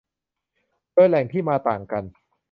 [0.93, 2.03] โดยแหล่งที่มาต่างกัน